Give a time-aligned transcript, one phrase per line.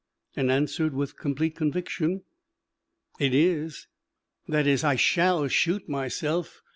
[0.35, 2.23] and answered with complete conviction,
[3.19, 3.85] "It is."
[4.47, 6.63] That is, I shall shoot myself.